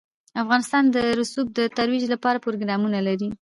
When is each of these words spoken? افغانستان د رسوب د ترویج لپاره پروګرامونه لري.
افغانستان 0.43 0.83
د 0.95 0.97
رسوب 1.19 1.47
د 1.57 1.59
ترویج 1.77 2.03
لپاره 2.13 2.43
پروګرامونه 2.45 2.99
لري. 3.07 3.29